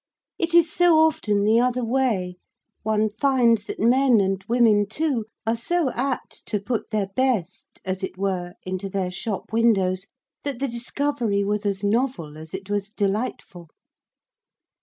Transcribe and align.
It 0.39 0.55
is 0.55 0.73
so 0.73 0.97
often 0.97 1.43
the 1.43 1.59
other 1.59 1.85
way; 1.85 2.37
one 2.81 3.07
finds 3.19 3.65
that 3.65 3.79
men, 3.79 4.19
and 4.19 4.43
women 4.49 4.87
too, 4.87 5.25
are 5.45 5.55
so 5.55 5.91
apt 5.91 6.43
to 6.47 6.59
put 6.59 6.89
their 6.89 7.09
best, 7.15 7.79
as 7.85 8.01
it 8.03 8.17
were, 8.17 8.55
into 8.63 8.89
their 8.89 9.11
shop 9.11 9.53
windows, 9.53 10.07
that 10.43 10.57
the 10.57 10.67
discovery 10.67 11.43
was 11.43 11.67
as 11.67 11.83
novel 11.83 12.35
as 12.35 12.55
it 12.55 12.67
was 12.67 12.89
delightful. 12.89 13.69